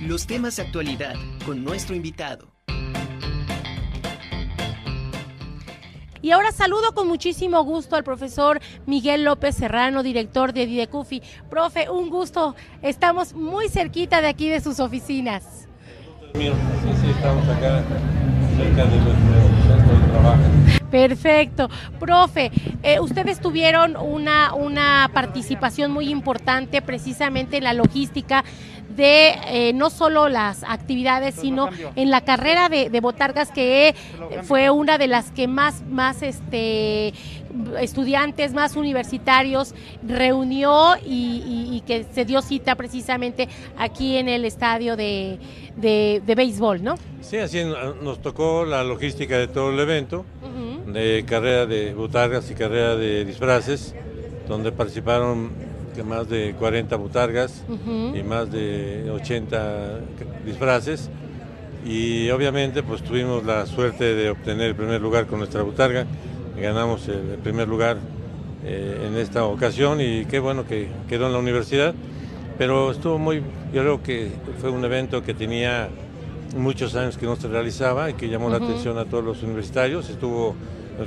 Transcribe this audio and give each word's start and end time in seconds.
Los 0.00 0.26
temas 0.26 0.56
de 0.56 0.62
actualidad 0.62 1.14
con 1.44 1.62
nuestro 1.62 1.94
invitado. 1.94 2.48
Y 6.22 6.30
ahora 6.30 6.52
saludo 6.52 6.94
con 6.94 7.06
muchísimo 7.06 7.62
gusto 7.64 7.96
al 7.96 8.04
profesor 8.04 8.60
Miguel 8.86 9.24
López 9.24 9.56
Serrano, 9.56 10.02
director 10.02 10.54
de 10.54 10.64
Didecufi. 10.64 11.22
Profe, 11.50 11.90
un 11.90 12.08
gusto. 12.08 12.54
Estamos 12.80 13.34
muy 13.34 13.68
cerquita 13.68 14.22
de 14.22 14.28
aquí 14.28 14.48
de 14.48 14.60
sus 14.60 14.80
oficinas. 14.80 15.68
Sí, 16.34 16.40
sí, 16.40 17.10
estamos 17.10 17.46
acá 17.48 17.82
cerca 18.56 18.84
de 18.84 19.00
nuestro 19.00 19.76
centro 19.76 19.98
de 19.98 20.12
trabajo. 20.12 20.79
Perfecto. 20.90 21.68
Profe, 21.98 22.50
eh, 22.82 23.00
ustedes 23.00 23.40
tuvieron 23.40 23.96
una, 23.96 24.54
una 24.54 25.10
participación 25.12 25.92
muy 25.92 26.08
importante 26.08 26.82
precisamente 26.82 27.58
en 27.58 27.64
la 27.64 27.74
logística 27.74 28.44
de 28.96 29.34
eh, 29.46 29.72
no 29.72 29.88
solo 29.88 30.28
las 30.28 30.64
actividades, 30.64 31.36
sino 31.36 31.70
en 31.94 32.10
la 32.10 32.22
carrera 32.22 32.68
de, 32.68 32.90
de 32.90 33.00
Botargas, 33.00 33.50
que 33.50 33.94
fue 34.42 34.68
una 34.70 34.98
de 34.98 35.06
las 35.06 35.30
que 35.30 35.46
más, 35.46 35.82
más 35.88 36.22
este, 36.22 37.14
estudiantes, 37.80 38.52
más 38.52 38.76
universitarios 38.76 39.74
reunió 40.06 40.94
y, 41.04 41.42
y- 41.70 41.76
y 41.76 41.80
que 41.82 42.04
se 42.12 42.24
dio 42.24 42.42
cita 42.42 42.74
precisamente 42.74 43.48
aquí 43.76 44.16
en 44.16 44.28
el 44.28 44.44
estadio 44.44 44.96
de, 44.96 45.38
de, 45.76 46.22
de 46.26 46.34
béisbol, 46.34 46.82
¿no? 46.82 46.94
Sí, 47.20 47.36
así 47.38 47.58
en- 47.58 47.72
nos 48.02 48.20
tocó 48.22 48.64
la 48.64 48.84
logística 48.84 49.36
de 49.38 49.48
todo 49.48 49.70
el 49.70 49.80
evento, 49.80 50.24
de 50.86 51.24
carrera 51.26 51.66
de 51.66 51.94
butargas 51.94 52.50
y 52.50 52.54
carrera 52.54 52.96
de 52.96 53.24
disfraces, 53.24 53.94
donde 54.48 54.72
participaron 54.72 55.50
que 55.94 56.02
más 56.02 56.28
de 56.28 56.54
40 56.58 56.96
butargas 56.96 57.64
y 58.16 58.22
más 58.22 58.50
de 58.50 59.10
80 59.12 60.00
disfraces. 60.44 61.10
Y 61.84 62.28
obviamente 62.30 62.82
pues 62.82 63.02
tuvimos 63.02 63.44
la 63.44 63.64
suerte 63.66 64.14
de 64.14 64.30
obtener 64.30 64.68
el 64.68 64.74
primer 64.76 65.00
lugar 65.00 65.26
con 65.26 65.38
nuestra 65.38 65.62
butarga. 65.62 66.06
Ganamos 66.56 67.08
el 67.08 67.38
primer 67.42 67.68
lugar 67.68 67.96
eh, 68.64 69.06
en 69.06 69.16
esta 69.16 69.44
ocasión 69.44 70.00
y 70.00 70.26
qué 70.26 70.38
bueno 70.38 70.66
que 70.66 70.88
quedó 71.08 71.26
en 71.26 71.32
la 71.32 71.38
universidad. 71.38 71.94
Pero 72.58 72.90
estuvo 72.90 73.18
muy, 73.18 73.42
yo 73.72 73.82
creo 73.82 74.02
que 74.02 74.30
fue 74.60 74.70
un 74.70 74.84
evento 74.84 75.22
que 75.22 75.32
tenía 75.32 75.88
muchos 76.56 76.94
años 76.94 77.16
que 77.16 77.26
no 77.26 77.36
se 77.36 77.48
realizaba 77.48 78.10
y 78.10 78.14
que 78.14 78.28
llamó 78.28 78.50
la 78.50 78.56
atención 78.56 78.98
a 78.98 79.06
todos 79.06 79.24
los 79.24 79.42
universitarios. 79.42 80.10
Estuvo 80.10 80.54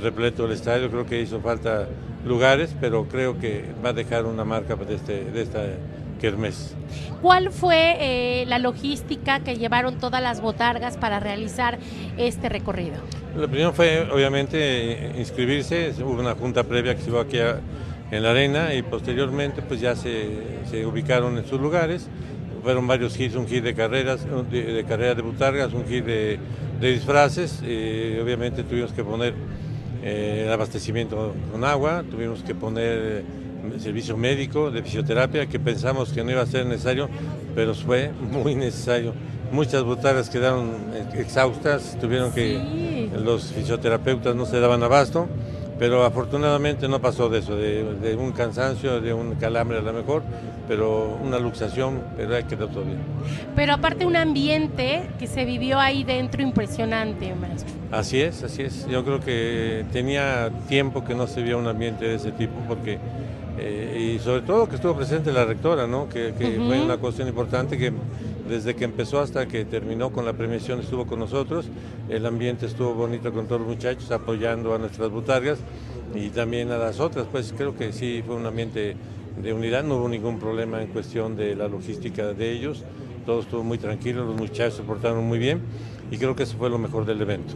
repleto 0.02 0.46
el 0.46 0.52
estadio, 0.52 0.90
creo 0.90 1.06
que 1.06 1.20
hizo 1.20 1.40
falta 1.40 1.86
lugares, 2.24 2.74
pero 2.80 3.04
creo 3.04 3.38
que 3.38 3.64
va 3.84 3.90
a 3.90 3.92
dejar 3.92 4.26
una 4.26 4.44
marca 4.44 4.74
de, 4.74 4.94
este, 4.94 5.24
de 5.24 5.42
esta 5.42 5.64
kermés. 6.20 6.74
¿Cuál 7.22 7.50
fue 7.50 7.96
eh, 8.00 8.46
la 8.46 8.58
logística 8.58 9.40
que 9.40 9.56
llevaron 9.56 9.98
todas 9.98 10.22
las 10.22 10.40
botargas 10.40 10.96
para 10.96 11.20
realizar 11.20 11.78
este 12.16 12.48
recorrido? 12.48 12.96
Lo 13.36 13.48
primero 13.48 13.72
fue, 13.72 14.08
obviamente, 14.12 15.12
inscribirse. 15.18 15.92
Hubo 16.00 16.12
una 16.20 16.34
junta 16.34 16.62
previa 16.62 16.94
que 16.94 17.00
se 17.00 17.06
llevó 17.06 17.20
aquí 17.20 17.38
en 18.10 18.22
la 18.22 18.30
arena 18.30 18.74
y 18.74 18.82
posteriormente 18.82 19.60
pues 19.62 19.80
ya 19.80 19.96
se, 19.96 20.28
se 20.70 20.86
ubicaron 20.86 21.36
en 21.36 21.44
sus 21.44 21.60
lugares. 21.60 22.08
Fueron 22.62 22.86
varios 22.86 23.18
hits, 23.18 23.34
un 23.34 23.46
hit 23.46 23.64
de 23.64 23.74
carreras, 23.74 24.24
de, 24.50 24.62
de 24.62 24.84
carrera 24.84 25.14
de 25.14 25.22
butargas, 25.22 25.72
un 25.72 25.84
hit 25.84 26.04
de, 26.04 26.38
de 26.80 26.92
disfraces. 26.92 27.60
Eh, 27.64 28.20
obviamente 28.22 28.62
tuvimos 28.62 28.92
que 28.92 29.02
poner 29.02 29.34
eh, 30.02 30.48
abastecimiento 30.52 31.34
con 31.50 31.64
agua, 31.64 32.04
tuvimos 32.08 32.42
que 32.42 32.54
poner 32.54 32.98
eh, 33.02 33.24
servicio 33.80 34.16
médico 34.16 34.70
de 34.70 34.82
fisioterapia 34.82 35.46
que 35.46 35.58
pensamos 35.58 36.12
que 36.12 36.22
no 36.22 36.30
iba 36.30 36.42
a 36.42 36.46
ser 36.46 36.66
necesario, 36.66 37.08
pero 37.54 37.74
fue 37.74 38.12
muy 38.30 38.54
necesario. 38.54 39.12
Muchas 39.50 39.82
butargas 39.82 40.30
quedaron 40.30 40.70
eh, 40.94 41.20
exhaustas, 41.20 41.98
tuvieron 42.00 42.32
que. 42.32 42.93
Los 43.24 43.52
fisioterapeutas 43.52 44.34
no 44.34 44.46
se 44.46 44.60
daban 44.60 44.82
abasto, 44.82 45.28
pero 45.78 46.04
afortunadamente 46.04 46.88
no 46.88 47.00
pasó 47.00 47.28
de 47.28 47.40
eso, 47.40 47.56
de, 47.56 47.82
de 47.96 48.16
un 48.16 48.32
cansancio, 48.32 49.00
de 49.00 49.12
un 49.12 49.34
calambre 49.34 49.78
a 49.78 49.82
lo 49.82 49.92
mejor, 49.92 50.22
pero 50.68 51.18
una 51.22 51.38
luxación, 51.38 52.00
pero 52.16 52.36
ahí 52.36 52.44
quedó 52.44 52.68
todo 52.68 52.84
bien. 52.84 52.98
Pero 53.56 53.74
aparte 53.74 54.06
un 54.06 54.16
ambiente 54.16 55.08
que 55.18 55.26
se 55.26 55.44
vivió 55.44 55.78
ahí 55.80 56.04
dentro 56.04 56.42
impresionante, 56.42 57.34
maestro. 57.34 57.74
Así 57.90 58.20
es, 58.20 58.42
así 58.42 58.62
es. 58.62 58.86
Yo 58.86 59.04
creo 59.04 59.20
que 59.20 59.84
tenía 59.92 60.50
tiempo 60.68 61.04
que 61.04 61.14
no 61.14 61.26
se 61.26 61.42
veía 61.42 61.56
un 61.56 61.66
ambiente 61.66 62.04
de 62.06 62.14
ese 62.14 62.32
tipo, 62.32 62.54
porque 62.68 62.98
eh, 63.58 64.14
y 64.16 64.18
sobre 64.18 64.42
todo 64.42 64.68
que 64.68 64.76
estuvo 64.76 64.94
presente 64.96 65.32
la 65.32 65.44
rectora, 65.44 65.86
¿no? 65.86 66.08
Que, 66.08 66.34
que 66.36 66.56
fue 66.56 66.80
una 66.80 66.96
cuestión 66.96 67.28
importante 67.28 67.78
que 67.78 67.92
desde 68.54 68.76
que 68.76 68.84
empezó 68.84 69.18
hasta 69.18 69.48
que 69.48 69.64
terminó 69.64 70.12
con 70.12 70.24
la 70.24 70.32
premiación 70.32 70.78
estuvo 70.78 71.06
con 71.06 71.18
nosotros. 71.18 71.66
El 72.08 72.24
ambiente 72.24 72.66
estuvo 72.66 72.94
bonito 72.94 73.32
con 73.32 73.48
todos 73.48 73.62
los 73.62 73.70
muchachos 73.70 74.12
apoyando 74.12 74.72
a 74.72 74.78
nuestras 74.78 75.10
butargas 75.10 75.58
y 76.14 76.28
también 76.28 76.70
a 76.70 76.78
las 76.78 77.00
otras. 77.00 77.26
Pues 77.26 77.52
creo 77.56 77.74
que 77.76 77.92
sí 77.92 78.22
fue 78.24 78.36
un 78.36 78.46
ambiente 78.46 78.94
de 79.42 79.52
unidad, 79.52 79.82
no 79.82 79.96
hubo 79.96 80.08
ningún 80.08 80.38
problema 80.38 80.80
en 80.80 80.86
cuestión 80.88 81.34
de 81.34 81.56
la 81.56 81.66
logística 81.66 82.32
de 82.32 82.52
ellos. 82.52 82.84
Todo 83.26 83.40
estuvo 83.40 83.64
muy 83.64 83.78
tranquilo, 83.78 84.24
los 84.24 84.36
muchachos 84.36 84.74
se 84.74 84.82
portaron 84.84 85.24
muy 85.24 85.40
bien 85.40 85.60
y 86.12 86.16
creo 86.16 86.36
que 86.36 86.44
eso 86.44 86.56
fue 86.56 86.70
lo 86.70 86.78
mejor 86.78 87.06
del 87.06 87.20
evento. 87.22 87.54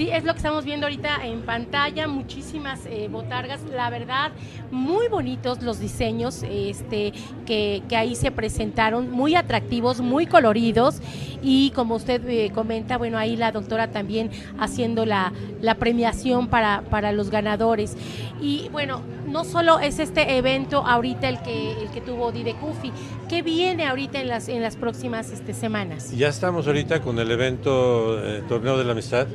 Sí, 0.00 0.08
es 0.10 0.24
lo 0.24 0.32
que 0.32 0.38
estamos 0.38 0.64
viendo 0.64 0.86
ahorita 0.86 1.26
en 1.26 1.42
pantalla, 1.42 2.08
muchísimas 2.08 2.86
eh, 2.86 3.08
botargas, 3.12 3.60
la 3.64 3.90
verdad, 3.90 4.32
muy 4.70 5.08
bonitos 5.08 5.62
los 5.62 5.78
diseños 5.78 6.42
este, 6.42 7.12
que, 7.44 7.82
ahí 7.94 8.16
se 8.16 8.30
presentaron, 8.30 9.10
muy 9.10 9.34
atractivos, 9.34 10.00
muy 10.00 10.24
coloridos 10.24 11.02
y 11.42 11.72
como 11.72 11.96
usted 11.96 12.26
eh, 12.30 12.50
comenta, 12.54 12.96
bueno, 12.96 13.18
ahí 13.18 13.36
la 13.36 13.52
doctora 13.52 13.90
también 13.90 14.30
haciendo 14.58 15.04
la, 15.04 15.34
premiación 15.78 16.48
para, 16.48 16.80
para 16.88 17.12
los 17.12 17.28
ganadores. 17.28 17.94
Y 18.40 18.70
bueno, 18.70 19.02
no 19.26 19.44
solo 19.44 19.80
es 19.80 19.98
este 19.98 20.38
evento 20.38 20.78
ahorita 20.78 21.28
el 21.28 21.42
que, 21.42 21.72
el 21.72 21.90
que 21.90 22.00
tuvo 22.00 22.32
Didecufi, 22.32 22.90
¿qué 23.28 23.42
viene 23.42 23.86
ahorita 23.86 24.18
en 24.18 24.28
las, 24.28 24.48
en 24.48 24.62
las 24.62 24.76
próximas 24.76 25.30
este, 25.30 25.52
semanas? 25.52 26.10
Ya 26.16 26.28
estamos 26.28 26.66
ahorita 26.66 27.02
con 27.02 27.18
el 27.18 27.30
evento 27.30 28.18
eh, 28.24 28.42
Torneo 28.48 28.78
de 28.78 28.84
la 28.84 28.92
Amistad 28.92 29.26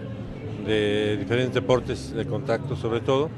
de 0.66 1.18
diferentes 1.18 1.54
deportes 1.54 2.14
de 2.14 2.26
contacto 2.26 2.76
sobre 2.76 3.02
todo, 3.02 3.30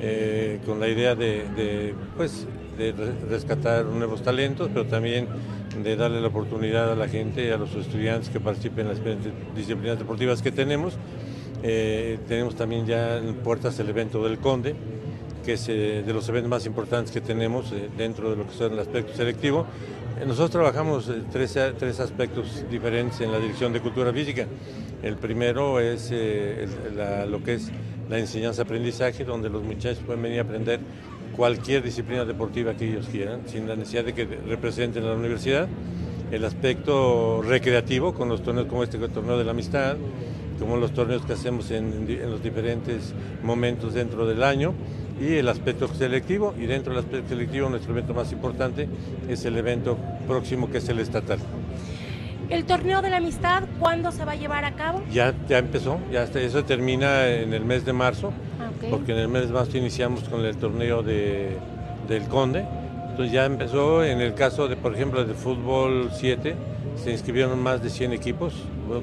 eh, 0.00 0.60
con 0.64 0.80
la 0.80 0.88
idea 0.88 1.14
de, 1.14 1.94
pues, 2.16 2.46
de 2.78 2.92
re- 2.92 3.12
rescatar 3.28 3.84
nuevos 3.84 4.22
talentos, 4.22 4.68
pero 4.72 4.86
también 4.86 5.28
de 5.82 5.96
darle 5.96 6.20
la 6.20 6.28
oportunidad 6.28 6.90
a 6.92 6.96
la 6.96 7.08
gente, 7.08 7.52
a 7.52 7.56
los 7.56 7.74
estudiantes 7.74 8.28
que 8.28 8.40
participen 8.40 8.86
en 8.86 8.92
las 8.92 9.00
disciplinas 9.54 9.98
deportivas 9.98 10.42
que 10.42 10.52
tenemos. 10.52 10.94
Eh, 11.62 12.18
tenemos 12.26 12.56
también 12.56 12.86
ya 12.86 13.18
en 13.18 13.34
puertas 13.34 13.78
el 13.78 13.88
evento 13.88 14.24
del 14.24 14.38
Conde, 14.38 14.74
que 15.44 15.54
es 15.54 15.68
eh, 15.68 16.02
de 16.04 16.12
los 16.12 16.28
eventos 16.28 16.50
más 16.50 16.66
importantes 16.66 17.12
que 17.12 17.20
tenemos 17.20 17.72
dentro 17.96 18.30
de 18.30 18.36
lo 18.36 18.46
que 18.46 18.54
son 18.54 18.72
el 18.72 18.78
aspecto 18.80 19.14
selectivo. 19.14 19.66
Eh, 20.22 20.26
nosotros 20.26 20.50
trabajamos 20.50 21.08
eh, 21.08 21.22
tres, 21.32 21.58
tres 21.78 21.98
aspectos 21.98 22.64
diferentes 22.70 23.20
en 23.20 23.32
la 23.32 23.38
Dirección 23.38 23.72
de 23.72 23.80
Cultura 23.80 24.12
Física. 24.12 24.46
El 25.02 25.16
primero 25.16 25.80
es 25.80 26.10
eh, 26.12 26.68
lo 27.28 27.42
que 27.42 27.54
es 27.54 27.70
la 28.08 28.18
enseñanza-aprendizaje, 28.18 29.24
donde 29.24 29.48
los 29.48 29.64
muchachos 29.64 29.98
pueden 30.06 30.22
venir 30.22 30.38
a 30.38 30.42
aprender 30.42 30.78
cualquier 31.34 31.82
disciplina 31.82 32.24
deportiva 32.24 32.74
que 32.74 32.88
ellos 32.88 33.08
quieran, 33.10 33.40
sin 33.46 33.66
la 33.66 33.74
necesidad 33.74 34.04
de 34.04 34.12
que 34.12 34.24
representen 34.24 35.02
a 35.04 35.08
la 35.08 35.16
universidad. 35.16 35.66
El 36.30 36.44
aspecto 36.44 37.42
recreativo, 37.42 38.14
con 38.14 38.28
los 38.28 38.42
torneos 38.42 38.68
como 38.68 38.84
este, 38.84 38.98
torneo 38.98 39.38
de 39.38 39.44
la 39.44 39.50
amistad, 39.50 39.96
como 40.60 40.76
los 40.76 40.92
torneos 40.92 41.26
que 41.26 41.32
hacemos 41.32 41.70
en 41.72 42.06
los 42.30 42.42
diferentes 42.42 43.12
momentos 43.42 43.94
dentro 43.94 44.24
del 44.26 44.44
año 44.44 44.72
y 45.22 45.36
el 45.36 45.48
aspecto 45.48 45.86
selectivo 45.88 46.52
y 46.58 46.66
dentro 46.66 46.92
del 46.92 47.04
aspecto 47.04 47.28
selectivo 47.28 47.68
nuestro 47.68 47.92
evento 47.92 48.12
más 48.12 48.32
importante 48.32 48.88
es 49.28 49.44
el 49.44 49.56
evento 49.56 49.96
próximo 50.26 50.68
que 50.68 50.78
es 50.78 50.88
el 50.88 50.98
estatal. 50.98 51.38
El 52.50 52.64
torneo 52.64 53.00
de 53.00 53.08
la 53.08 53.18
amistad, 53.18 53.62
¿cuándo 53.78 54.10
se 54.10 54.24
va 54.24 54.32
a 54.32 54.34
llevar 54.34 54.64
a 54.64 54.72
cabo? 54.72 55.02
Ya, 55.10 55.32
ya 55.48 55.58
empezó, 55.58 55.98
ya 56.10 56.24
está, 56.24 56.40
eso 56.40 56.64
termina 56.64 57.28
en 57.28 57.54
el 57.54 57.64
mes 57.64 57.84
de 57.84 57.92
marzo, 57.92 58.32
Ah, 58.60 58.68
porque 58.90 59.12
en 59.12 59.18
el 59.18 59.28
mes 59.28 59.46
de 59.46 59.54
marzo 59.54 59.78
iniciamos 59.78 60.24
con 60.28 60.44
el 60.44 60.56
torneo 60.56 61.02
de, 61.02 61.56
del 62.08 62.24
Conde, 62.24 62.64
entonces 63.10 63.32
ya 63.32 63.44
empezó 63.46 64.04
en 64.04 64.20
el 64.20 64.34
caso 64.34 64.68
de, 64.68 64.76
por 64.76 64.94
ejemplo, 64.94 65.24
de 65.24 65.34
fútbol 65.34 66.10
7, 66.12 66.54
se 66.96 67.12
inscribieron 67.12 67.58
más 67.62 67.82
de 67.82 67.90
100 67.90 68.12
equipos, 68.12 68.54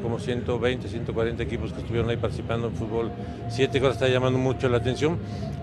como 0.04 0.20
120, 0.20 0.88
140 0.88 1.42
equipos 1.42 1.74
que 1.74 1.80
estuvieron 1.80 2.10
ahí 2.10 2.18
participando 2.18 2.68
en 2.68 2.76
fútbol 2.76 3.12
7, 3.50 3.72
que 3.72 3.80
ahora 3.80 3.94
está 3.94 4.08
llamando 4.08 4.38
mucho 4.38 4.70
la 4.70 4.78
atención, 4.78 5.18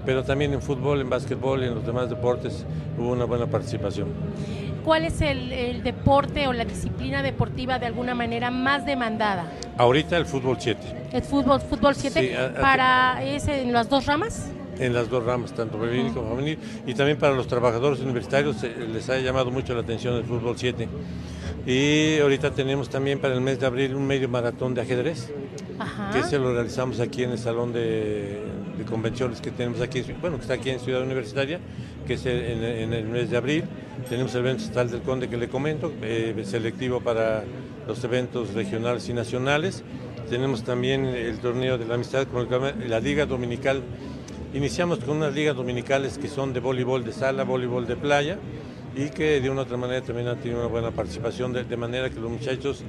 pero 0.07 0.23
también 0.25 0.53
en 0.55 0.63
fútbol, 0.63 1.01
en 1.03 1.11
básquetbol 1.11 1.63
y 1.63 1.67
en 1.67 1.75
los 1.75 1.85
demás 1.85 2.09
deportes 2.09 2.65
hubo 2.97 3.11
una 3.13 3.25
buena 3.25 3.47
participación. 3.47 4.09
¿Cuál 4.85 5.05
es 5.05 5.21
el, 5.21 5.53
el 5.53 5.83
deporte 5.83 6.47
o 6.47 6.53
la 6.53 6.65
disciplina 6.65 7.21
deportiva 7.23 7.79
de 7.81 7.87
alguna 7.87 8.15
manera 8.15 8.53
más 8.53 8.87
demandada? 8.87 9.51
Ahorita 9.77 10.17
el 10.17 10.25
fútbol 10.27 10.57
7, 10.61 10.81
¿El 11.13 11.23
fútbol, 11.23 11.61
fútbol 11.61 11.95
7? 11.97 12.21
Sí, 12.21 12.33
a- 12.35 12.47
a- 12.47 12.55
¿Para 12.55 13.25
ese 13.25 13.63
en 13.63 13.73
las 13.73 13.89
dos 13.89 14.07
ramas? 14.07 14.51
en 14.79 14.93
las 14.93 15.09
dos 15.09 15.25
ramas, 15.25 15.55
tanto 15.55 15.79
femenil 15.79 16.13
como 16.13 16.29
femenil, 16.37 16.59
y 16.87 16.93
también 16.93 17.17
para 17.19 17.35
los 17.35 17.47
trabajadores 17.49 17.99
universitarios 18.01 18.63
eh, 18.63 18.75
les 18.93 19.09
ha 19.09 19.17
llamado 19.19 19.51
mucho 19.51 19.73
la 19.75 19.81
atención 19.81 20.15
el 20.17 20.25
fútbol 20.25 20.55
7. 20.59 20.87
Y 21.67 22.19
ahorita 22.21 22.51
tenemos 22.51 22.91
también 22.91 23.19
para 23.19 23.33
el 23.33 23.41
mes 23.41 23.59
de 23.59 23.65
abril 23.65 23.95
un 23.95 24.07
medio 24.07 24.29
maratón 24.29 24.75
de 24.75 24.83
ajedrez, 24.83 25.33
Ajá. 25.79 26.11
que 26.13 26.23
se 26.25 26.39
lo 26.39 26.53
realizamos 26.53 27.01
aquí 27.01 27.23
en 27.25 27.31
el 27.31 27.39
salón 27.39 27.73
de, 27.73 28.39
de 28.77 28.85
convenciones 28.85 29.41
que 29.41 29.51
tenemos 29.51 29.81
aquí, 29.81 30.03
bueno, 30.21 30.37
que 30.37 30.43
está 30.43 30.55
aquí 30.55 30.71
en 30.71 30.81
Ciudad 30.81 31.03
Universitaria, 31.03 31.61
que 32.07 32.15
es 32.15 32.27
en, 32.27 32.93
el 32.93 33.05
mes 33.07 33.31
de 33.31 33.37
abril. 33.37 33.65
Tenemos 34.09 34.35
el 34.35 34.41
evento 34.41 34.63
estatal 34.65 34.91
del 34.91 35.01
Conde 35.03 35.29
que 35.29 35.37
le 35.37 35.49
comento, 35.49 35.93
eh, 36.03 36.35
selectivo 36.45 37.01
para 37.01 37.45
los 37.87 38.03
eventos 38.05 38.55
regionales 38.55 39.09
y 39.09 39.13
nacionales. 39.13 39.83
Tenemos 40.29 40.65
también 40.65 41.05
el 41.07 41.39
torneo 41.39 41.79
de 41.79 41.87
la 41.87 41.95
amistad 41.95 42.27
con 42.27 42.47
el- 42.65 42.91
la 42.91 43.01
Liga 43.01 43.27
Dominical. 43.27 43.83
Iniciamos 44.55 44.99
con 45.01 45.19
unas 45.19 45.35
ligas 45.35 45.57
dominicales 45.57 46.19
que 46.19 46.29
son 46.29 46.53
de 46.53 46.61
voleibol 46.61 47.05
de 47.05 47.13
sala, 47.13 47.45
voleibol 47.45 47.87
de 47.87 47.97
playa 47.97 48.39
y 48.97 49.11
que 49.11 49.41
de 49.41 49.51
una 49.51 49.61
u 49.61 49.65
otra 49.65 49.77
manera 49.77 50.01
también 50.01 50.27
han 50.27 50.39
tenido 50.39 50.59
una 50.61 50.69
buena 50.69 50.91
participación, 50.91 51.53
de, 51.53 51.65
de 51.65 51.77
manera 51.77 52.09
que 52.11 52.19
los 52.19 52.31
muchachos 52.31 52.83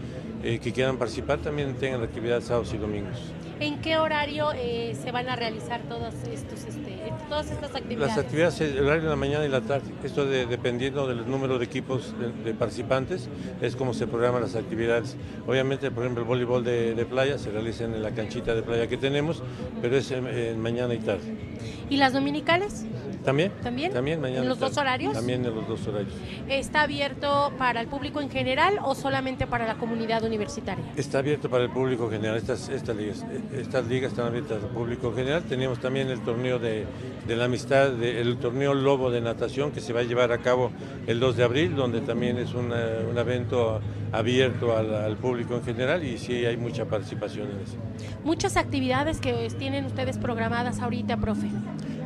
eh, 0.44 0.57
que 0.59 0.71
quieran 0.71 0.98
participar 0.98 1.39
también 1.39 1.75
tengan 1.75 2.01
actividad 2.01 2.42
sábados 2.42 2.74
y 2.74 2.77
domingos. 2.77 3.18
¿En 3.59 3.81
qué 3.81 3.98
horario 3.98 4.51
eh, 4.56 4.95
se 5.04 5.12
van 5.12 5.27
a 5.30 5.36
realizar 5.36 5.81
todos 5.89 6.13
estos, 6.31 6.63
este, 6.63 7.12
todas 7.27 7.50
estas 7.50 7.75
actividades? 7.75 8.15
Las 8.15 8.24
actividades, 8.24 8.62
el 8.62 8.86
horario 8.86 9.04
de 9.06 9.09
la 9.09 9.15
mañana 9.15 9.45
y 9.45 9.50
la 9.50 9.62
tarde, 9.62 9.88
esto 10.04 10.25
de- 10.25 10.45
dependiendo 10.45 11.07
del 11.07 11.27
número 11.30 11.57
de 11.57 11.65
equipos 11.65 12.13
de, 12.19 12.31
de 12.44 12.54
participantes, 12.54 13.27
es 13.59 13.75
como 13.75 13.95
se 13.95 14.06
programan 14.06 14.44
las 14.44 14.56
actividades. 14.56 15.18
Obviamente, 15.48 15.89
por 15.89 16.04
ejemplo, 16.04 16.21
el 16.21 16.27
voleibol 16.30 16.63
de, 16.63 16.94
de 16.94 17.06
playa 17.07 17.39
se 17.39 17.50
realiza 17.50 17.86
en 17.86 18.01
la 18.04 18.12
canchita 18.12 18.54
de 18.54 18.62
playa 18.62 18.86
que 18.88 18.98
tenemos, 18.98 19.42
pero 19.81 19.98
es 19.98 20.13
mañana 20.57 20.94
y 20.94 21.00
tarde. 21.00 21.36
¿Y 21.89 21.98
las 21.98 22.13
dominicales? 22.13 22.86
¿También? 23.27 23.51
¿También? 23.62 23.91
También 23.91 24.21
mañana. 24.21 24.44
¿En 24.44 24.47
los 24.47 24.57
dos 24.57 24.77
horarios? 24.77 25.12
También 25.12 25.44
en 25.45 25.53
los 25.53 25.68
dos 25.68 25.85
horarios. 25.85 26.13
¿Está 26.47 26.83
abierto 26.83 27.51
para 27.57 27.81
el 27.81 27.88
público 27.89 28.21
en 28.21 28.29
general 28.29 28.79
o 28.85 28.95
solamente 28.95 29.45
para 29.47 29.68
la 29.68 29.75
comunidad 29.75 30.24
universitaria? 30.24 30.85
Está 30.95 31.19
abierto 31.19 31.50
para 31.50 31.65
el 31.65 31.69
público 31.69 32.09
general, 32.09 32.38
estas, 32.38 32.69
estas 32.69 32.95
ligas. 32.95 33.25
Estas 33.53 33.85
ligas 33.85 34.12
están 34.13 34.27
abiertas 34.27 34.63
al 34.63 34.69
público 34.69 35.13
general. 35.13 35.44
Teníamos 35.44 35.79
también 35.81 36.07
el 36.09 36.21
torneo 36.21 36.57
de, 36.57 36.85
de 37.27 37.35
la 37.35 37.44
amistad, 37.45 37.89
de- 37.91 38.21
el 38.21 38.38
torneo 38.38 38.74
Lobo 38.74 39.12
de 39.12 39.19
natación 39.19 39.71
que 39.73 39.81
se 39.81 39.91
va 39.91 40.00
a 40.00 40.03
llevar 40.03 40.31
a 40.31 40.38
cabo 40.38 40.71
el 41.06 41.19
2 41.19 41.35
de 41.35 41.44
abril, 41.44 41.75
donde 41.75 42.00
también 42.00 42.38
es 42.38 42.53
una- 42.53 43.00
un 43.12 43.18
evento 43.18 43.81
abierto 44.13 44.77
al, 44.77 44.95
al 44.95 45.18
público 45.18 45.53
en 45.56 45.63
general 45.65 46.01
y 46.06 46.18
sí 46.18 46.45
hay 46.45 46.56
mucha 46.56 46.85
participación 46.85 47.50
en 47.51 47.59
eso. 47.59 47.75
Muchas 48.23 48.56
actividades 48.56 49.19
que 49.19 49.50
tienen 49.59 49.83
ustedes 49.83 50.18
programadas 50.18 50.80
ahorita, 50.80 51.18
profe. 51.18 51.47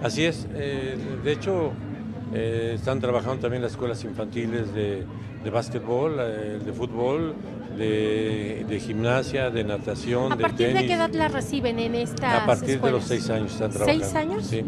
Así 0.04 0.26
es, 0.26 0.48
eh, 0.56 0.98
de 1.24 1.32
hecho 1.32 1.72
eh, 2.34 2.74
están 2.76 3.00
trabajando 3.00 3.42
también 3.42 3.62
las 3.62 3.72
escuelas 3.74 4.04
infantiles 4.04 4.74
de, 4.74 5.04
de 5.44 5.50
básquetbol, 5.50 6.18
eh, 6.20 6.60
de 6.66 6.74
fútbol, 6.74 7.36
de, 7.78 8.66
de 8.68 8.80
gimnasia, 8.80 9.50
de 9.50 9.64
natación, 9.64 10.32
¿A 10.32 10.36
de 10.36 10.42
partir 10.42 10.68
de 10.68 10.74
tenis. 10.74 10.88
qué 10.88 10.94
edad 10.96 11.12
las 11.14 11.32
reciben 11.32 11.78
en 11.78 11.96
estas 11.96 12.44
A 12.44 12.46
partir 12.46 12.82
de 12.82 12.92
los 12.92 13.04
seis 13.04 13.30
años 13.30 13.54
están 13.54 13.72
trabajando. 13.72 14.04
¿Seis 14.04 14.16
años? 14.16 14.46
Sí. 14.46 14.64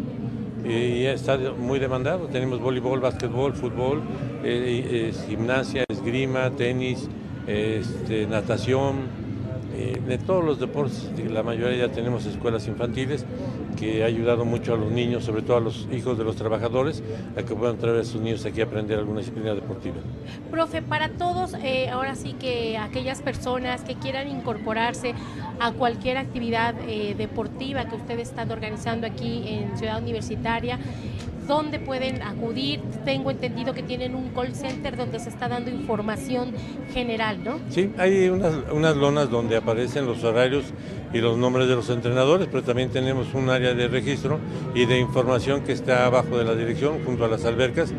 Y 0.66 1.04
está 1.04 1.36
muy 1.36 1.78
demandado. 1.78 2.26
Tenemos 2.28 2.58
voleibol, 2.60 3.00
básquetbol, 3.00 3.52
fútbol, 3.52 4.02
eh, 4.42 5.12
gimnasia, 5.28 5.84
esgrima, 5.88 6.50
tenis, 6.50 7.08
este, 7.46 8.26
natación. 8.26 9.24
de 9.74 10.18
todos 10.18 10.44
los 10.44 10.60
deportes, 10.60 11.10
la 11.30 11.42
mayoría 11.42 11.88
ya 11.88 11.92
tenemos 11.92 12.24
escuelas 12.26 12.68
infantiles 12.68 13.26
que 13.76 14.02
ha 14.02 14.06
ayudado 14.06 14.44
mucho 14.44 14.74
a 14.74 14.76
los 14.76 14.90
niños, 14.90 15.24
sobre 15.24 15.42
todo 15.42 15.56
a 15.56 15.60
los 15.60 15.88
hijos 15.92 16.16
de 16.18 16.24
los 16.24 16.36
trabajadores, 16.36 17.02
a 17.36 17.42
que 17.42 17.54
puedan 17.54 17.76
traer 17.78 18.00
a 18.00 18.04
sus 18.04 18.20
niños 18.20 18.44
aquí 18.44 18.60
a 18.60 18.64
aprender 18.64 18.98
alguna 18.98 19.20
disciplina 19.20 19.54
deportiva. 19.54 19.96
Profe, 20.50 20.82
para 20.82 21.10
todos, 21.10 21.54
eh, 21.62 21.88
ahora 21.90 22.14
sí 22.14 22.34
que 22.34 22.78
aquellas 22.78 23.22
personas 23.22 23.82
que 23.82 23.94
quieran 23.96 24.28
incorporarse 24.28 25.14
a 25.60 25.72
cualquier 25.72 26.18
actividad 26.18 26.74
eh, 26.88 27.14
deportiva 27.16 27.86
que 27.86 27.96
ustedes 27.96 28.28
están 28.28 28.50
organizando 28.50 29.06
aquí 29.06 29.44
en 29.46 29.76
Ciudad 29.76 30.00
Universitaria, 30.02 30.78
¿dónde 31.46 31.78
pueden 31.78 32.22
acudir? 32.22 32.80
Tengo 33.04 33.30
entendido 33.30 33.74
que 33.74 33.82
tienen 33.82 34.14
un 34.14 34.30
call 34.30 34.54
center 34.54 34.96
donde 34.96 35.18
se 35.20 35.28
está 35.28 35.48
dando 35.48 35.70
información 35.70 36.52
general, 36.92 37.42
¿no? 37.44 37.58
Sí, 37.68 37.90
hay 37.98 38.28
unas, 38.28 38.54
unas 38.72 38.96
lonas 38.96 39.30
donde 39.30 39.56
aparecen 39.56 40.06
los 40.06 40.24
horarios 40.24 40.64
y 41.12 41.18
los 41.18 41.38
nombres 41.38 41.68
de 41.68 41.76
los 41.76 41.88
entrenadores, 41.90 42.48
pero 42.50 42.62
también 42.62 42.90
tenemos 42.90 43.32
un 43.34 43.50
área 43.50 43.74
de 43.74 43.88
registro 43.88 44.38
y 44.74 44.86
de 44.86 44.98
información 44.98 45.62
que 45.62 45.72
está 45.72 46.06
abajo 46.06 46.36
de 46.38 46.44
la 46.44 46.54
dirección, 46.54 47.04
junto 47.04 47.24
a 47.24 47.28
las 47.28 47.44
albercas. 47.44 47.92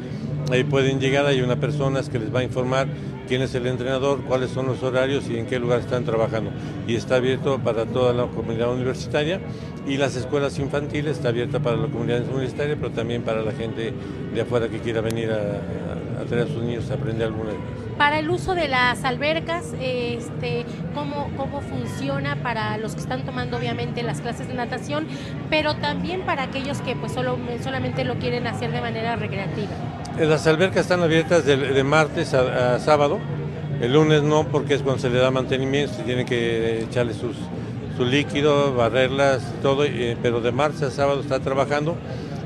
Ahí 0.52 0.64
pueden 0.64 1.00
llegar, 1.00 1.26
hay 1.26 1.42
una 1.42 1.56
persona 1.56 2.02
que 2.04 2.20
les 2.20 2.34
va 2.34 2.42
a 2.42 2.44
informar 2.44 2.88
quién 3.28 3.42
es 3.42 3.56
el 3.56 3.66
entrenador, 3.66 4.22
cuáles 4.26 4.52
son 4.52 4.68
los 4.68 4.84
horarios 4.84 5.28
y 5.30 5.38
en 5.38 5.48
qué 5.48 5.60
lugar 5.60 5.80
están 5.80 6.04
trabajando. 6.06 6.52
Y 6.88 6.96
está 6.96 7.16
abierto 7.16 7.60
para 7.60 7.86
toda 7.86 8.14
la 8.14 8.28
comunidad 8.28 8.72
universitaria 8.72 9.40
y 9.88 9.98
las 9.98 10.16
escuelas 10.16 10.58
infantiles 10.60 11.18
está 11.18 11.30
abierta 11.30 11.60
para 11.60 11.78
la 11.78 11.88
comunidad 11.88 12.22
universitaria, 12.30 12.76
pero 12.76 12.92
también 12.92 13.22
para 13.22 13.42
la 13.42 13.52
gente 13.52 13.94
de 14.34 14.42
afuera 14.42 14.68
que 14.68 14.80
quiera 14.80 15.02
venir 15.02 15.30
a, 15.32 15.36
a- 15.36 16.22
a 16.22 16.26
traer 16.26 16.46
a 16.46 16.48
sus 16.48 16.64
niños 16.64 16.90
a 16.92 16.96
aprender 16.96 17.28
alguna 17.28 17.52
Para 17.98 18.18
el 18.20 18.30
uso 18.30 18.56
de 18.56 18.68
las 18.68 19.04
albercas, 19.04 19.74
este, 19.82 20.66
¿cómo, 20.94 21.30
¿cómo 21.38 21.62
funciona 21.62 22.38
para 22.42 22.78
los 22.78 22.96
que 22.96 23.02
están 23.02 23.26
tomando 23.26 23.58
obviamente 23.58 24.02
las 24.02 24.22
clases 24.22 24.48
de 24.48 24.54
natación, 24.56 25.06
pero 25.50 25.76
también 25.76 26.22
para 26.22 26.44
aquellos 26.44 26.80
que 26.82 26.96
pues 26.96 27.12
solo, 27.12 27.38
solamente 27.64 28.04
lo 28.06 28.16
quieren 28.16 28.48
hacer 28.48 28.72
de 28.72 28.82
manera 28.82 29.16
recreativa? 29.18 29.70
Eh, 30.18 30.26
Las 30.26 30.48
albercas 30.48 30.82
están 30.84 31.04
abiertas 31.04 31.46
de, 31.46 31.58
de 31.58 31.84
martes 31.84 32.34
a, 32.34 32.76
a 32.76 32.80
sábado. 32.80 33.20
El 33.82 33.92
lunes 33.94 34.24
no, 34.24 34.48
porque 34.48 34.74
es 34.76 34.82
cuando 34.82 35.02
se 35.02 35.10
le 35.10 35.20
da 35.20 35.30
mantenimiento, 35.32 35.94
se 35.94 36.04
tiene 36.04 36.24
que 36.26 36.84
echarle 36.84 37.14
sus, 37.14 37.36
su 37.98 38.06
líquido, 38.06 38.76
barrerlas, 38.76 39.42
todo, 39.62 39.86
eh, 39.86 40.18
pero 40.22 40.42
de 40.42 40.52
martes 40.52 40.82
a 40.84 40.92
sábado 40.92 41.22
está 41.22 41.40
trabajando 41.40 41.96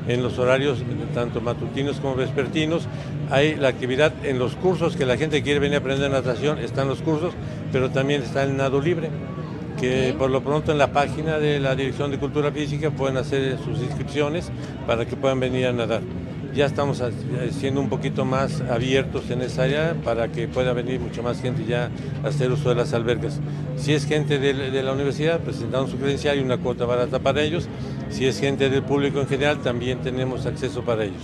en 0.08 0.24
los 0.24 0.40
horarios 0.40 0.84
tanto 1.14 1.42
matutinos 1.42 2.00
como 2.00 2.16
vespertinos. 2.16 2.88
Hay 3.30 3.56
la 3.56 3.70
actividad 3.70 4.14
en 4.24 4.40
los 4.40 4.56
cursos 4.56 4.96
que 4.96 5.06
la 5.06 5.18
gente 5.18 5.44
quiere 5.44 5.60
venir 5.60 5.76
a 5.76 5.80
aprender 5.80 6.10
natación, 6.10 6.60
están 6.60 6.88
los 6.88 7.02
cursos, 7.02 7.34
pero 7.72 7.90
también 7.90 8.24
está 8.24 8.44
el 8.44 8.58
nado 8.58 8.82
libre 8.82 9.10
que 9.80 10.14
por 10.18 10.30
lo 10.30 10.42
pronto 10.44 10.74
en 10.74 10.78
la 10.78 10.92
página 10.92 11.40
de 11.40 11.60
la 11.60 11.74
Dirección 11.74 12.12
de 12.12 12.18
Cultura 12.18 12.52
Física 12.52 12.92
pueden 12.92 13.16
hacer 13.16 13.58
sus 13.60 13.80
inscripciones 13.80 14.52
para 14.86 15.06
que 15.06 15.16
puedan 15.16 15.40
venir 15.40 15.68
a 15.68 15.72
nadar. 15.72 16.02
Ya 16.54 16.66
estamos 16.66 17.02
ha- 17.02 17.12
siendo 17.52 17.80
un 17.80 17.90
poquito 17.90 18.26
más 18.26 18.62
abiertos 18.62 19.30
en 19.30 19.42
esa 19.42 19.64
área 19.64 19.96
para 20.04 20.30
que 20.30 20.48
pueda 20.48 20.74
venir 20.74 21.00
mucha 21.00 21.22
más 21.22 21.42
gente 21.42 21.64
ya 21.66 21.90
a 22.24 22.28
hacer 22.30 22.52
uso 22.52 22.70
de 22.70 22.76
las 22.76 22.94
albercas. 22.94 23.40
Si 23.78 23.94
es 23.94 24.06
gente 24.06 24.40
de, 24.40 24.54
de 24.72 24.84
la 24.84 24.94
universidad, 24.94 25.40
presentamos 25.40 25.92
su 25.92 25.98
credencial 25.98 26.38
y 26.40 26.42
una 26.42 26.58
cuota 26.58 26.86
barata 26.86 27.20
para 27.20 27.42
ellos. 27.42 27.68
Si 28.10 28.26
es 28.26 28.40
gente 28.40 28.70
del 28.70 28.82
público 28.84 29.20
en 29.22 29.28
general, 29.28 29.60
también 29.60 30.00
tenemos 30.00 30.46
acceso 30.48 30.82
para 30.82 31.04
ellos. 31.06 31.22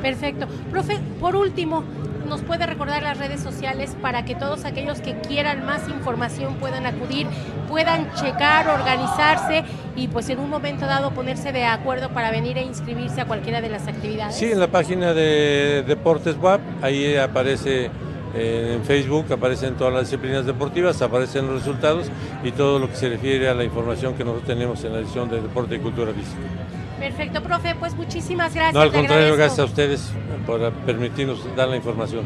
Perfecto. 0.00 0.46
Profe, 0.70 0.98
por 1.20 1.36
último, 1.36 1.84
¿nos 2.26 2.42
puede 2.42 2.66
recordar 2.66 3.02
las 3.02 3.18
redes 3.18 3.40
sociales 3.40 3.96
para 4.00 4.24
que 4.24 4.34
todos 4.34 4.64
aquellos 4.64 5.00
que 5.00 5.14
quieran 5.20 5.64
más 5.64 5.88
información 5.88 6.56
puedan 6.56 6.86
acudir, 6.86 7.26
puedan 7.68 8.12
checar, 8.14 8.68
organizarse 8.68 9.64
y 9.96 10.08
pues 10.08 10.28
en 10.28 10.38
un 10.40 10.50
momento 10.50 10.86
dado 10.86 11.12
ponerse 11.12 11.52
de 11.52 11.64
acuerdo 11.64 12.10
para 12.10 12.30
venir 12.30 12.58
a 12.58 12.62
inscribirse 12.62 13.20
a 13.20 13.26
cualquiera 13.26 13.60
de 13.60 13.68
las 13.68 13.88
actividades? 13.88 14.36
Sí, 14.36 14.50
en 14.50 14.60
la 14.60 14.68
página 14.68 15.12
de 15.14 15.84
Deportes 15.86 16.36
WAP, 16.40 16.60
ahí 16.82 17.16
aparece 17.16 17.90
eh, 18.34 18.74
en 18.76 18.84
Facebook, 18.84 19.26
aparecen 19.30 19.74
todas 19.74 19.92
las 19.92 20.04
disciplinas 20.04 20.46
deportivas, 20.46 21.02
aparecen 21.02 21.46
los 21.46 21.56
resultados 21.56 22.10
y 22.42 22.52
todo 22.52 22.78
lo 22.78 22.88
que 22.88 22.96
se 22.96 23.08
refiere 23.08 23.48
a 23.48 23.54
la 23.54 23.64
información 23.64 24.14
que 24.14 24.24
nosotros 24.24 24.46
tenemos 24.46 24.82
en 24.84 24.92
la 24.92 25.00
edición 25.00 25.28
de 25.28 25.40
Deporte 25.40 25.76
y 25.76 25.78
Cultura 25.78 26.12
Física. 26.12 26.81
Perfecto, 27.02 27.42
profe, 27.42 27.74
pues 27.74 27.96
muchísimas 27.96 28.54
gracias. 28.54 28.74
No, 28.74 28.80
al 28.80 28.92
contrario, 28.92 29.34
gracias 29.34 29.58
a 29.58 29.64
ustedes 29.64 30.12
por 30.46 30.72
permitirnos 30.86 31.44
dar 31.56 31.68
la 31.68 31.74
información. 31.74 32.24